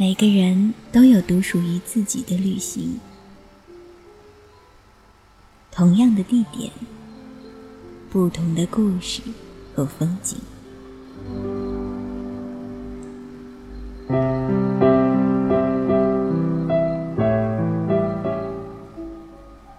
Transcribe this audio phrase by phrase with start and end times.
[0.00, 3.00] 每个人都有独属于自己的旅行，
[5.72, 6.70] 同样的地点，
[8.08, 9.20] 不同的故事
[9.74, 10.38] 和风景。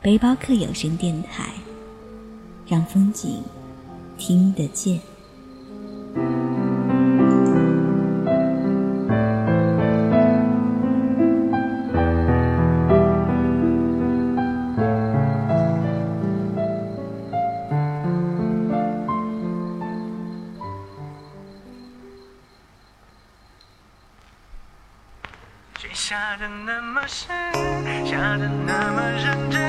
[0.00, 1.52] 背包客有声电台，
[2.66, 3.42] 让风景
[4.16, 4.98] 听得见。
[26.08, 27.26] 下的那么深，
[28.06, 29.60] 下的那么认真，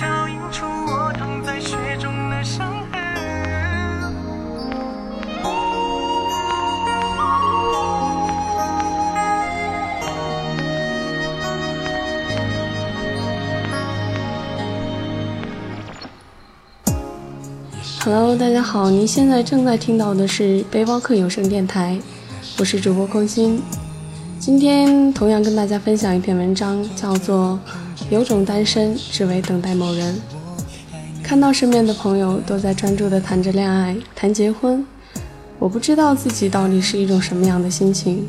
[0.00, 3.00] 倒映出我躺在雪中的伤痕。
[18.00, 22.00] Hello，大家好，您现在正在听到的是背包客有声电台，
[22.58, 23.62] 我是主播空心。
[24.42, 27.56] 今天同样跟大家分享一篇文章，叫做
[28.10, 30.16] 《有种单身只为等待某人》。
[31.22, 34.84] 看到身边的朋友都在专注的谈着恋爱、谈结婚，
[35.60, 38.26] 我不知道自己到底是一种什么样的心情。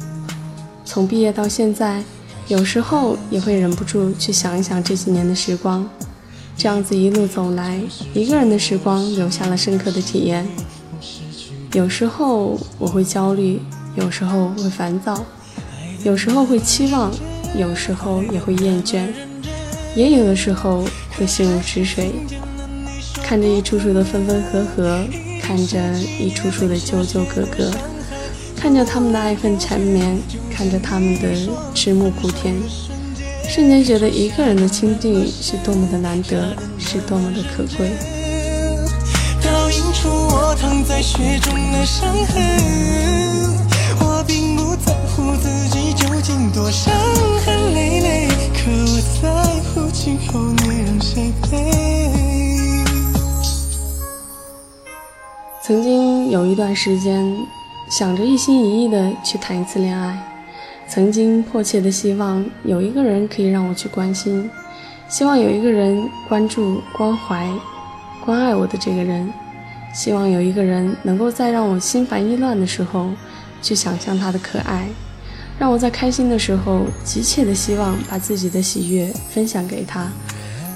[0.86, 2.03] 从毕业到现在，
[2.47, 5.89] 有时候也会忍不住去想一想这几年的时光。
[6.56, 7.81] 这样子一路走来，
[8.14, 10.47] 一个人的时光留下了深刻的体验。
[11.72, 13.59] 有时候我会焦虑，
[13.95, 15.19] 有时候会烦躁。
[16.04, 17.12] 有时候会期望，
[17.58, 19.06] 有时候也会厌倦，
[19.96, 20.84] 也有的时候
[21.18, 22.12] 会心如止水，
[23.24, 25.00] 看着一处处的分分合合，
[25.41, 25.80] 看着
[26.19, 27.72] 一处处的纠纠葛葛，
[28.56, 30.18] 看着他们的爱恨缠绵，
[30.53, 31.30] 看着他们的
[31.74, 32.53] 迟暮苦甜，
[33.47, 37.90] 瞬间觉得一个人的清静是多么的难得，是多么的可贵。
[39.41, 42.44] 倒映出我躺在雪中的伤痕，
[56.63, 57.35] 段时间，
[57.90, 60.18] 想着一心一意的去谈一次恋爱，
[60.88, 64.50] 曾经迫切的希望有一个人可以让我去关心，
[65.09, 67.52] 希望有一个人关注、关怀、
[68.23, 69.29] 关爱我的这个人，
[69.94, 73.09] 希望有一个人能够在让我心烦意乱的时候，
[73.62, 74.88] 去想象他的可爱。
[75.59, 80.07] 让我在开心的时候，急切的希望把自己的喜悦分享给他，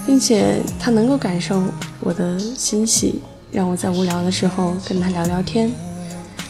[0.06, 1.64] 并且他能够感受
[2.02, 3.22] 我的欣喜。
[3.52, 5.72] 让我在无聊的时候跟他聊聊天，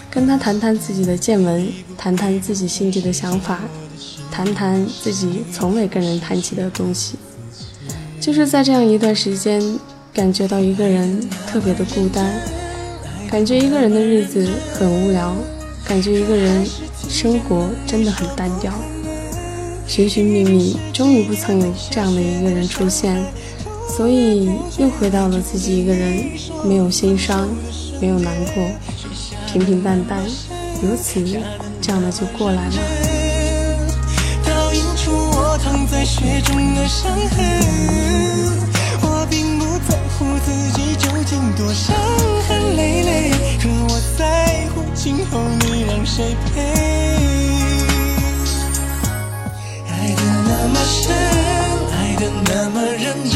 [0.09, 3.59] 跟他谈谈自己的见闻，谈谈自己心底的想法，
[4.31, 7.15] 谈谈自己从未跟人谈起的东西。
[8.19, 9.61] 就是在这样一段时间，
[10.13, 12.25] 感觉到一个人特别的孤单，
[13.29, 15.35] 感觉一个人的日子很无聊，
[15.87, 16.65] 感觉一个人。
[17.09, 18.73] 生活真的很单调，
[19.87, 23.15] 寻寻觅觅，终于不曾有这样的一个人出现，
[23.87, 26.31] 所以又回到了自己一个人，
[26.63, 27.49] 没有心伤，
[27.99, 28.63] 没有难过，
[29.51, 30.23] 平平淡淡，
[30.81, 31.23] 如此
[31.81, 32.75] 这样的就过来了。
[34.45, 37.39] 倒映出我躺在雪中的伤痕，
[39.01, 41.95] 我并不在乎自己究竟多伤
[42.47, 43.31] 痕累累，
[43.61, 47.17] 可我在乎今后你让谁陪。
[50.49, 51.15] 那么深，
[51.91, 53.35] 爱的那么认真，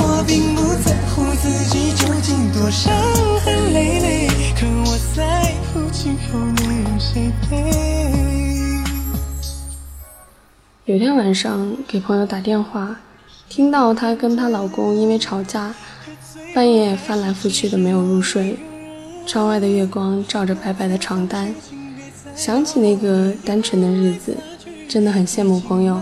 [0.00, 2.92] 我并不在乎自己究竟多伤
[3.44, 4.28] 痕累累，
[4.58, 7.72] 可我在乎今后你让谁陪。
[10.84, 12.96] 有天晚上给朋友打电话，
[13.48, 15.74] 听到她跟她老公因为吵架，
[16.54, 18.58] 半夜翻来覆去的没有入睡，
[19.26, 21.54] 窗外的月光照着白白的床单，
[22.34, 24.36] 想起那个单纯的日子，
[24.88, 26.00] 真的很羡慕朋友。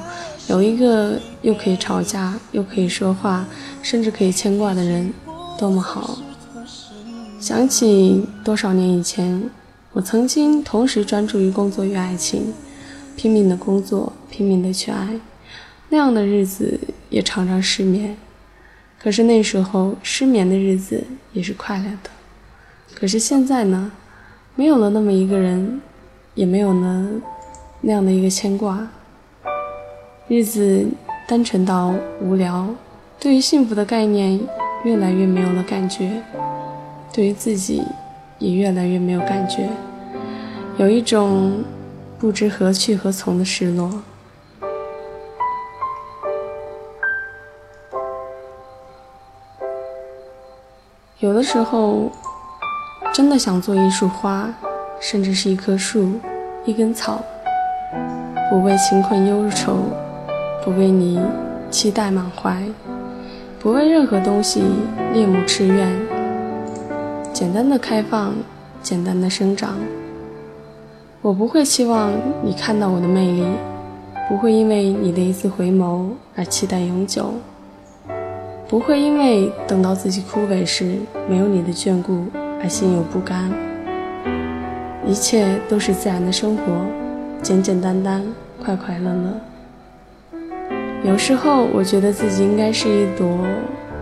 [0.49, 3.45] 有一个又可以吵架，又可以说话，
[3.83, 5.13] 甚至可以牵挂的人，
[5.59, 6.19] 多么好！
[7.41, 9.51] 想起多少年以前，
[9.93, 12.53] 我曾经同时专注于工作与爱情，
[13.17, 15.19] 拼命的工作，拼命的去爱，
[15.89, 16.79] 那样的日子
[17.11, 18.17] 也常常失眠。
[19.03, 22.11] 可是那时候失眠的日子也是快乐的。
[22.95, 23.91] 可是现在呢，
[24.55, 25.81] 没有了那么一个人，
[26.35, 27.07] 也没有了
[27.81, 28.89] 那样的一个牵挂，
[30.29, 30.85] 日子
[31.29, 32.67] 单纯到无聊，
[33.21, 34.41] 对于幸福的概念
[34.83, 36.21] 越来越没有了感觉，
[37.13, 37.81] 对于自己
[38.41, 39.69] 也越来越没有感觉，
[40.79, 41.63] 有一种
[42.19, 44.03] 不知何去何从的失落。
[51.21, 52.11] 有的时候，
[53.15, 54.53] 真的想做一束花，
[55.01, 56.19] 甚至是一棵树、
[56.65, 57.23] 一根草，
[58.51, 59.79] 不为情困忧愁，
[60.67, 61.21] 不为你
[61.71, 62.61] 期待满怀，
[63.61, 64.65] 不为任何东西
[65.13, 65.89] 恋慕痴怨，
[67.33, 68.35] 简单的开放，
[68.83, 69.77] 简单的生长。
[71.23, 72.11] 我不会期望
[72.43, 73.47] 你看到我的魅力，
[74.29, 77.33] 不会因为你的一次回眸而期待永久。
[78.67, 80.97] 不会因为等到自己枯萎时
[81.31, 82.25] 没有你的眷顾
[82.61, 83.53] 而心有不甘，
[85.07, 86.63] 一切都是自然的生活，
[87.41, 88.21] 简简单单，
[88.61, 89.41] 快快乐乐。
[91.07, 93.39] 有时候我觉得自己应该是一朵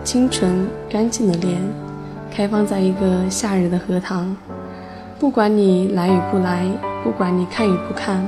[0.02, 1.60] 清纯干净的莲，
[2.30, 4.34] 开放在一个夏日的荷塘，
[5.20, 6.64] 不管你来与不来，
[7.04, 8.26] 不管你看与不看，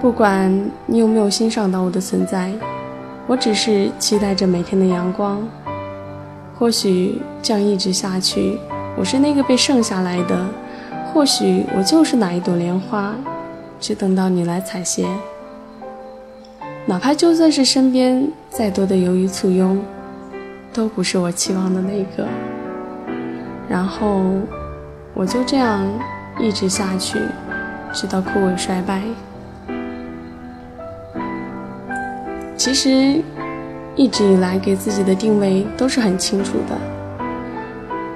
[0.00, 0.50] 不管
[0.86, 2.50] 你有没有欣赏到我的存在。
[3.26, 5.38] 我只是期待着每天的阳光，
[6.58, 8.58] 或许这样一直下去，
[8.96, 10.34] 我是那个被剩下来的；
[11.12, 13.14] 或许我就是哪一朵莲花，
[13.78, 15.04] 只等到你来采撷。
[16.84, 19.80] 哪怕就算是身边再多的游鱼簇拥，
[20.72, 22.26] 都不是我期望的那个。
[23.68, 24.20] 然后
[25.14, 25.86] 我就这样
[26.40, 27.18] 一直下去，
[27.94, 29.00] 直到枯萎衰败。
[32.56, 33.22] 其实，
[33.96, 36.76] 一直以来给自己的定位都是很清楚的。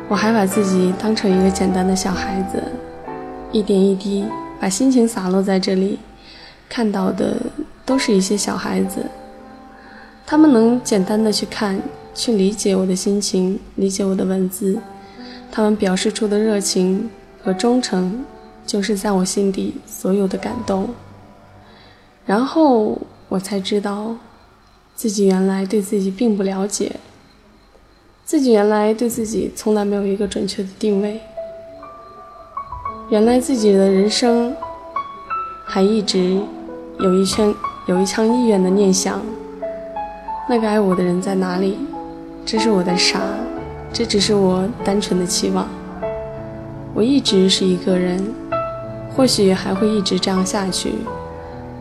[0.08, 2.62] 我还把自己当成一个简单的小孩子，
[3.52, 4.24] 一点一滴
[4.60, 5.98] 把心情洒落在这里，
[6.68, 7.36] 看到的
[7.86, 9.06] 都是一些小孩子。
[10.26, 11.80] 他们能简单的去看，
[12.14, 14.78] 去理解我的心情，理解我的文字。
[15.50, 17.08] 他们表示出的热情
[17.42, 18.22] 和忠诚，
[18.66, 20.90] 就是在我心底所有的感动。
[22.26, 22.98] 然后
[23.30, 24.16] 我才知道。
[24.96, 26.96] 自己原来对自己并不了解，
[28.24, 31.20] 自己原来对自己从来没有一个准确的定位，
[33.10, 34.56] 原来自己的人生
[35.66, 36.40] 还一直
[36.98, 37.54] 有一圈
[37.86, 39.22] 有一腔意愿的念想。
[40.48, 41.78] 那个爱我的人在哪里？
[42.44, 43.20] 这是我的傻，
[43.92, 45.68] 这只是我单纯的期望。
[46.92, 48.20] 我一直是一个人，
[49.14, 50.94] 或许还会一直这样下去，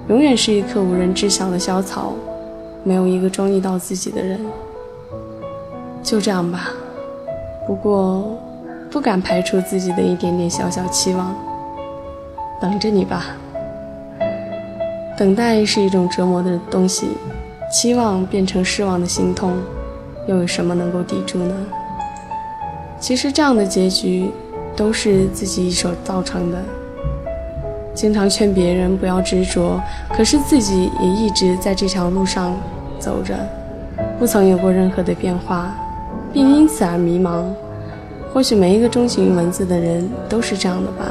[0.08, 2.14] 永远是一棵无人知晓的小草。
[2.84, 4.40] 没有一个中意到自己的人，
[6.04, 6.70] 就这样吧。
[7.66, 8.38] 不过，
[8.92, 11.36] 不敢排除自己的一点点小小期望。
[12.62, 13.26] 等着你吧。
[15.18, 17.08] 等待是一种折磨的东西，
[17.72, 19.54] 期望变成失望的心痛，
[20.28, 21.56] 又有什么能够抵住呢？
[23.00, 24.30] 其实这样的结局，
[24.76, 26.58] 都是自己一手造成的。
[27.94, 29.80] 经常劝别人不要执着，
[30.16, 32.54] 可是自己也一直在这条路上。
[32.98, 33.36] 走着，
[34.18, 35.76] 不曾有过任何的变化，
[36.34, 37.44] 并因此而迷茫。
[38.34, 41.06] 或许每一个钟情于文字的人都是这样的吧。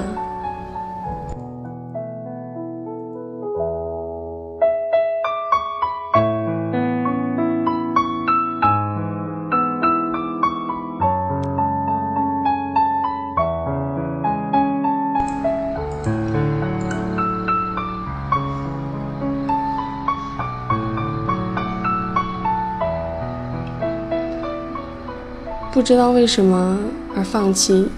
[25.75, 26.79] 不知道为什么
[27.17, 27.89] 而放弃，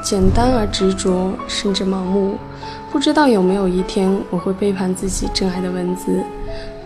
[0.00, 2.36] 简单而执着，甚至盲目。
[2.92, 6.22] 不知道有没有一天我会背叛自己真爱的文字，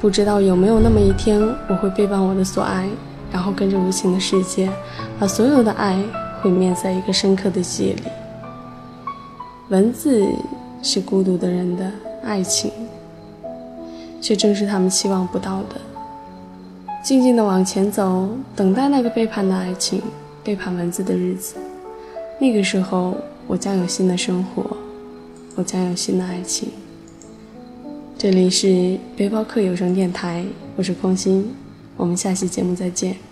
[0.01, 1.39] 不知道有没有那么一天
[1.69, 2.89] 我会背叛我的所爱，
[3.31, 4.71] 然后跟着无情的世界，
[5.21, 6.03] 把所有的爱
[6.41, 8.03] 毁灭在一个深刻的记忆里。
[9.69, 10.27] 文字
[10.83, 11.93] 是孤独的人的
[12.25, 12.73] 爱情，
[14.19, 15.77] 却正是他们期望不到的。
[17.05, 20.03] 静静的往前走，等待那个背叛的爱情。
[20.49, 21.57] 背叛文字的日子，
[22.41, 23.15] 那个时候
[23.47, 24.75] 我将有新的生活，
[25.57, 26.71] 我将有新的爱情。
[28.17, 30.43] 这里是背包客有声电台，
[30.75, 31.55] 我是空心，
[31.99, 33.28] 我们下期节目再见。